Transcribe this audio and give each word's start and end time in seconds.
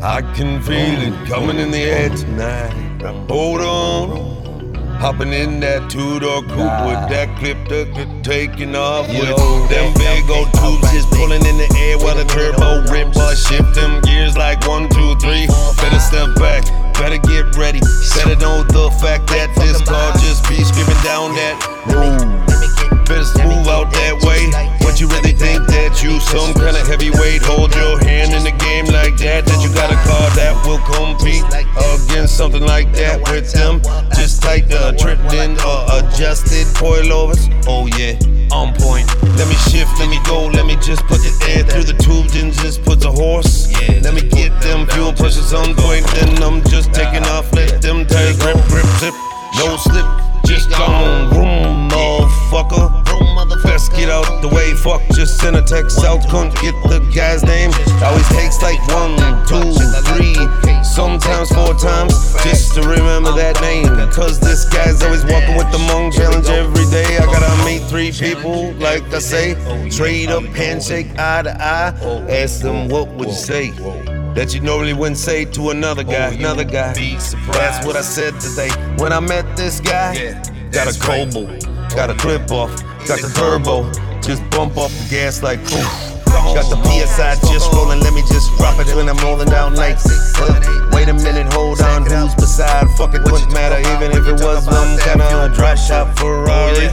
I 0.00 0.22
can 0.22 0.62
feel 0.62 0.94
it 1.02 1.26
coming 1.26 1.58
in 1.58 1.72
the 1.72 1.82
air 1.82 2.08
tonight. 2.10 3.02
Hold 3.26 3.60
on. 3.60 4.74
Hopping 5.02 5.32
in 5.32 5.58
that 5.58 5.90
two-door 5.90 6.42
coupe 6.42 6.78
with 6.86 7.02
that 7.10 7.34
clip 7.38 7.58
that 7.66 7.90
taking 8.22 8.76
off 8.76 9.08
with 9.08 9.34
them 9.70 9.90
big 9.98 10.22
old 10.30 10.46
tubes 10.54 10.86
just 10.94 11.10
pulling 11.10 11.42
in 11.42 11.58
the 11.58 11.66
air 11.82 11.98
while 11.98 12.14
the 12.14 12.22
turbo 12.30 12.86
rip 12.94 13.10
boy 13.10 13.34
shift 13.34 13.74
them 13.74 13.98
gears 14.02 14.38
like 14.38 14.62
one, 14.70 14.86
two, 14.86 15.18
three. 15.18 15.50
Better 15.82 15.98
step 15.98 16.30
back, 16.38 16.62
better 16.94 17.18
get 17.18 17.50
ready. 17.58 17.82
Better 18.14 18.38
know 18.38 18.62
the 18.70 18.94
fact 19.02 19.26
that 19.34 19.50
this 19.58 19.82
car 19.82 20.14
just 20.22 20.46
be 20.46 20.62
screaming 20.62 21.02
down 21.02 21.34
that 21.34 21.58
road. 21.90 22.22
Better 23.02 23.26
move 23.50 23.66
out 23.66 23.90
that 23.90 24.14
way. 24.22 24.46
What 24.86 25.00
you 25.02 25.10
really 25.10 25.34
think 25.34 25.66
that 25.74 26.02
you 26.06 26.22
some 26.22 26.54
kind 26.54 26.78
of 26.78 26.86
heavyweight? 26.86 27.42
Hold 27.42 27.74
your 27.74 27.98
hand 27.98 28.07
in 29.20 29.44
the 29.44 29.44
game 29.44 29.44
like 29.44 29.44
that. 29.44 29.62
You 29.62 29.74
got 29.74 29.90
a 29.90 29.98
car 30.06 30.30
that 30.36 30.54
will 30.66 30.78
compete 30.86 31.44
against 32.08 32.36
something 32.36 32.62
like 32.62 32.92
that 32.92 33.20
with 33.30 33.52
them. 33.52 33.80
Just 34.14 34.44
like 34.44 34.68
the 34.68 34.94
tripped 34.98 35.32
in 35.32 35.58
or 35.60 35.86
adjusted 35.98 36.66
coilovers. 36.76 37.48
Oh 37.66 37.86
yeah, 37.98 38.18
on 38.54 38.74
point. 38.74 39.06
Let 39.38 39.46
me 39.48 39.54
shift, 39.70 39.90
let 39.98 40.08
me 40.10 40.18
go, 40.26 40.46
let 40.46 40.66
me 40.66 40.74
just 40.76 41.06
put 41.06 41.22
the 41.22 41.32
air 41.48 41.62
through 41.64 41.84
the 41.84 41.94
tubes 41.94 42.34
and 42.34 42.52
just 42.52 42.82
put 42.82 43.00
the 43.00 43.10
horse. 43.10 43.70
Let 44.02 44.14
me 44.14 44.22
get 44.22 44.50
them 44.60 44.86
fuel 44.88 45.12
pressures 45.12 45.52
on 45.52 45.74
point. 45.74 46.06
Then 46.14 46.42
I'm 46.42 46.62
just 46.64 46.92
taking 46.92 47.17
The 54.40 54.48
way, 54.48 54.72
fuck, 54.74 55.02
just 55.16 55.40
send 55.40 55.56
a 55.56 55.62
text 55.62 56.04
out, 56.04 56.22
couldn't 56.30 56.54
get 56.62 56.74
the 56.86 57.00
guy's 57.12 57.42
name. 57.42 57.72
Always 58.02 58.28
takes 58.28 58.62
like 58.62 58.78
one, 58.86 59.18
two, 59.50 59.74
three, 60.14 60.38
sometimes 60.84 61.50
four 61.50 61.74
times, 61.74 62.14
just 62.44 62.74
to 62.74 62.82
remember 62.82 63.32
that 63.32 63.60
name. 63.60 63.86
Cause 64.12 64.38
this 64.38 64.64
guy's 64.64 65.02
always 65.02 65.24
walking 65.24 65.56
with 65.56 65.70
the 65.72 65.78
Hmong 65.78 66.12
challenge 66.14 66.46
every 66.46 66.86
day. 66.86 67.18
I 67.18 67.26
gotta 67.26 67.50
meet 67.64 67.82
three 67.90 68.12
people, 68.12 68.72
like 68.74 69.02
I 69.12 69.18
say, 69.18 69.54
trade 69.90 70.30
up 70.30 70.44
handshake, 70.44 71.18
eye 71.18 71.42
to 71.42 71.50
eye. 71.60 71.92
Ask 72.30 72.62
them, 72.62 72.88
what 72.88 73.08
would 73.14 73.28
you 73.28 73.34
say? 73.34 73.70
That 74.34 74.54
you 74.54 74.60
normally 74.60 74.94
wouldn't 74.94 75.18
say 75.18 75.46
to 75.46 75.70
another 75.70 76.04
guy, 76.04 76.28
another 76.28 76.64
guy. 76.64 76.92
That's 76.92 77.84
what 77.84 77.96
I 77.96 78.02
said 78.02 78.38
today. 78.38 78.70
When 78.98 79.12
I 79.12 79.18
met 79.18 79.56
this 79.56 79.80
guy, 79.80 80.40
got 80.70 80.86
a 80.86 80.98
Cobalt, 81.00 81.66
got 81.96 82.08
a 82.10 82.14
clip 82.14 82.50
off, 82.52 82.70
got 83.08 83.20
the 83.20 83.32
turbo, 83.34 83.90
just 84.28 84.44
bump 84.50 84.76
up 84.76 84.90
the 84.92 85.06
gas 85.08 85.42
like 85.42 85.58
poof. 85.64 85.88
Got 86.52 86.68
the 86.68 86.76
PSI 86.84 87.40
just 87.48 87.72
rolling, 87.72 88.00
let 88.00 88.12
me 88.12 88.20
just 88.28 88.52
drop 88.58 88.78
it 88.78 88.94
when 88.94 89.08
I'm 89.08 89.16
rolling 89.24 89.48
down 89.48 89.74
like. 89.74 89.96
Uh, 90.36 90.90
wait 90.92 91.08
a 91.08 91.14
minute, 91.14 91.50
hold 91.54 91.80
on, 91.80 92.04
who's 92.04 92.34
beside? 92.34 92.90
Fuck 92.98 93.14
it, 93.14 93.24
wouldn't 93.24 93.54
matter 93.54 93.80
even 93.80 94.12
if 94.12 94.28
it 94.28 94.44
was 94.44 94.66
some 94.66 94.98
kind 94.98 95.22
of 95.22 95.56
drop 95.56 95.78
top 95.88 96.18
Ferrari. 96.18 96.92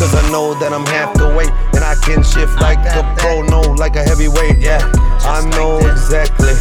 Cause 0.00 0.14
I 0.14 0.24
know 0.32 0.58
that 0.58 0.72
I'm 0.72 0.86
half 0.86 1.12
the 1.12 1.28
weight 1.36 1.52
and 1.76 1.84
I 1.84 1.96
can 2.00 2.24
shift 2.24 2.56
like 2.56 2.80
a 2.80 3.04
pro, 3.18 3.42
no, 3.42 3.60
like 3.60 3.96
a 3.96 4.02
heavyweight. 4.02 4.56
Yeah, 4.58 4.80
I 5.20 5.44
know 5.52 5.76
exactly 5.84 6.56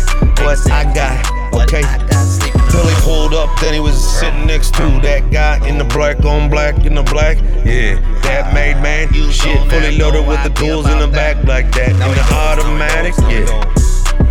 that 5.32 5.60
guy 5.60 5.68
in 5.68 5.78
the 5.78 5.84
black 5.84 6.24
on 6.26 6.50
black 6.50 6.86
in 6.86 6.96
the 6.96 7.04
black. 7.04 7.38
Yeah, 7.66 8.00
that 8.24 8.54
made 8.54 8.82
man. 8.82 9.12
Shit, 9.32 9.60
fully 9.70 9.98
loaded 9.98 10.28
with 10.28 10.44
the 10.44 10.50
tools 10.50 10.88
in 10.90 11.00
the 11.00 11.08
back 11.08 11.44
like 11.46 11.72
that. 11.74 11.92
In 11.92 11.98
the 11.98 12.26
automatic, 12.34 13.14
yeah. 13.30 13.74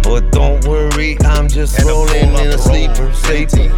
But 0.02 0.30
don't 0.32 0.64
worry, 0.66 1.16
I'm 1.22 1.48
just 1.48 1.82
rolling 1.84 2.30
in 2.30 2.48
a 2.48 2.58
sleeper, 2.58 3.12
sleeper. 3.12 3.70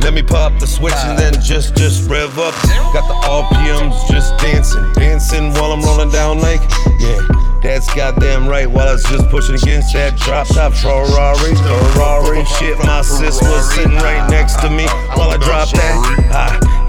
Let 0.00 0.12
me 0.12 0.22
pop 0.22 0.58
the 0.60 0.66
switch 0.66 0.94
and 1.04 1.18
then 1.18 1.32
just 1.42 1.76
just 1.76 2.08
rev 2.08 2.38
up. 2.38 2.54
Got 2.92 3.08
the 3.08 3.14
RPMs 3.26 4.08
just 4.10 4.36
dancing, 4.38 4.84
dancing 4.94 5.52
while 5.54 5.72
I'm 5.72 5.82
rolling 5.82 6.10
down 6.10 6.40
like 6.40 6.60
yeah. 7.00 7.44
That's 7.64 7.92
goddamn 7.94 8.46
right. 8.46 8.70
While 8.70 8.88
I 8.88 8.92
was 8.92 9.04
just 9.04 9.26
pushing 9.30 9.54
against 9.54 9.94
that 9.94 10.18
drop 10.18 10.46
top 10.48 10.74
Ferrari, 10.74 11.56
Ferrari. 11.56 12.44
Shit, 12.44 12.76
my 12.84 13.00
sis 13.00 13.40
was 13.40 13.74
sitting 13.74 13.96
right 13.96 14.28
next 14.28 14.60
to 14.60 14.68
me 14.68 14.84
while 15.16 15.30
I 15.30 15.38
dropped 15.38 15.72
that. 15.72 16.13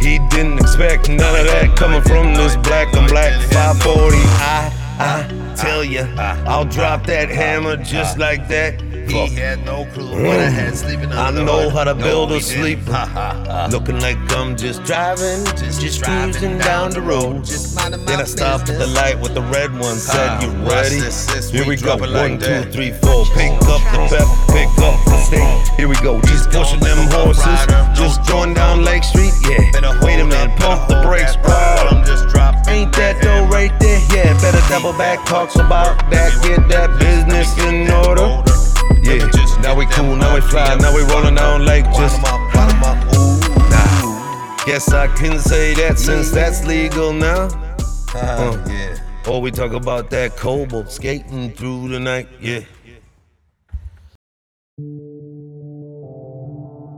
He 0.06 0.20
didn't 0.30 0.60
expect 0.60 1.10
none 1.10 1.36
of 1.40 1.48
that 1.48 1.76
coming 1.76 2.04
from 2.04 2.36
this 2.36 2.56
black 2.58 2.94
and 2.94 3.08
black 3.08 3.34
540. 3.52 4.18
I, 4.38 4.72
I 5.00 5.56
tell 5.56 5.84
ya, 5.84 6.06
I'll 6.46 6.64
drop 6.64 7.08
that 7.08 7.28
hammer 7.28 7.76
just 7.78 8.20
like 8.20 8.48
that. 8.50 8.80
He 9.08 9.36
had 9.36 9.66
no 9.66 9.86
clue 9.94 10.12
what 10.12 10.40
I 10.40 10.50
had 10.50 10.74
mm. 10.74 10.78
sleeping 10.78 11.12
I 11.12 11.32
the 11.32 11.44
know 11.44 11.70
how 11.70 11.84
to 11.84 11.96
build 11.96 12.32
he 12.32 12.38
a 12.38 12.42
sleeper. 12.42 13.70
Looking 13.72 14.00
like 14.00 14.18
I'm 14.32 14.56
just 14.56 14.84
driving, 14.84 15.46
just, 15.58 15.82
Just 15.82 16.04
cruising 16.04 16.42
driving 16.42 16.58
down 16.60 16.92
the 16.92 17.02
road. 17.02 17.46
Just 17.46 17.76
Then 17.78 18.20
I 18.20 18.24
stopped 18.24 18.70
at 18.70 18.80
the 18.80 18.88
light 18.88 19.20
with 19.20 19.34
the 19.34 19.42
red 19.44 19.72
one. 19.74 19.98
Said, 19.98 20.42
"You 20.44 20.50
ready? 20.68 21.00
this, 21.00 21.50
Here 21.52 21.66
we 21.66 21.76
go. 21.76 21.96
it 21.96 22.10
like 22.10 22.32
One, 22.32 22.40
two, 22.40 22.46
that. 22.46 22.74
three, 22.74 22.92
four. 22.92 23.26
Pick 23.36 23.52
up 23.64 23.82
the 23.94 24.02
pep, 24.10 24.28
pick 24.50 24.70
up 24.84 24.98
the 25.06 25.18
stick. 25.24 25.78
Here 25.78 25.88
we 25.88 25.96
go. 26.02 26.22
Just 26.22 26.50
pushing 26.52 26.80
them 26.80 26.98
horses. 27.12 27.46
Just 27.98 28.26
going 28.28 28.54
down 28.54 28.84
Lake 28.84 29.04
Street. 29.04 29.34
Yeah. 29.50 29.60
Wait 30.02 30.20
a 30.20 30.26
minute. 30.26 30.56
Pump 30.58 30.88
the 30.88 31.02
brakes. 31.02 31.36
I'm 31.46 32.06
just 32.06 32.28
dropping. 32.30 32.74
Ain't 32.74 32.94
that 32.96 33.22
dough 33.22 33.46
right 33.48 33.74
there? 33.80 34.00
Yeah. 34.14 34.34
Better 34.42 34.62
double 34.70 34.94
back. 34.94 35.26
Talks 35.26 35.56
about 35.56 35.98
that. 36.12 36.32
Get 36.44 36.68
that 36.70 37.00
business 37.00 37.58
in 37.66 37.92
order. 37.92 38.45
Guess 44.76 44.92
I 44.92 45.08
can 45.16 45.40
say 45.40 45.74
that 45.76 45.98
since 45.98 46.32
that's 46.32 46.66
legal 46.66 47.14
now. 47.14 47.48
Uh, 48.14 48.62
Yeah. 48.68 48.98
Or 49.26 49.40
we 49.42 49.50
talk 49.50 49.72
about 49.72 50.10
that 50.10 50.36
cobalt 50.36 50.92
skating 50.92 51.54
through 51.54 51.88
the 51.88 52.00
night. 52.02 52.28
Yeah. 52.42 52.60